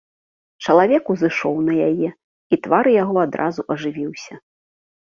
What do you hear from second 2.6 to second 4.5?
твар яго адразу ажывіўся.